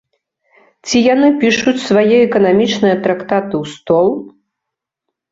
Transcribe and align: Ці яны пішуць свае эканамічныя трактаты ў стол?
Ці 0.85 1.01
яны 1.13 1.27
пішуць 1.43 1.83
свае 1.87 2.15
эканамічныя 2.27 2.95
трактаты 3.03 3.53
ў 3.63 3.75
стол? 3.75 4.07